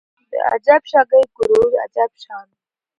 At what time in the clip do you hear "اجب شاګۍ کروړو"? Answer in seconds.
0.53-1.67